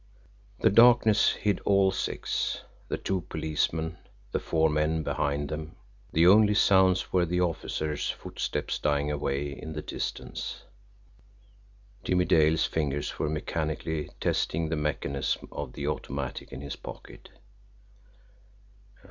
[0.61, 3.99] The darkness hid all six, the two policemen,
[4.31, 5.75] the four men behind them
[6.11, 10.63] the only sounds were the OFFICERS' footsteps dying away in the distance.
[12.03, 17.29] Jimmie Dale's fingers were mechanically testing the mechanism of the automatic in his pocket.